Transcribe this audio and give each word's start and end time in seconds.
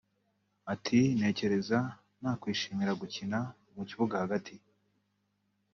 Ati 0.73 0.99
“Ntekereza 1.17 1.79
nakwishimira 2.21 2.91
gukina 3.01 3.39
mu 3.75 3.81
kibuga 3.89 4.15
hagati 4.23 4.55